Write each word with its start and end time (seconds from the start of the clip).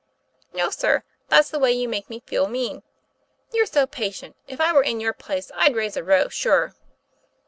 "No, 0.51 0.71
sir; 0.71 1.03
that's 1.29 1.51
the 1.51 1.59
way 1.59 1.71
you 1.73 1.87
make 1.87 2.09
me 2.09 2.21
feel 2.21 2.47
mean. 2.47 2.81
You're 3.53 3.67
so 3.67 3.85
patient. 3.85 4.35
If 4.47 4.59
I 4.59 4.73
were 4.73 4.81
in 4.81 4.99
your 4.99 5.13
place, 5.13 5.51
I'd 5.53 5.75
raise 5.75 5.95
a 5.95 6.03
row, 6.03 6.27
sure." 6.27 6.73